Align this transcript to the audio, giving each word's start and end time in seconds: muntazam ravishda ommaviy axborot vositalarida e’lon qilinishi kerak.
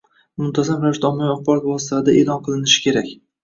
muntazam 0.43 0.79
ravishda 0.87 1.07
ommaviy 1.11 1.35
axborot 1.35 1.69
vositalarida 1.75 2.19
e’lon 2.25 2.45
qilinishi 2.51 2.87
kerak. 2.91 3.17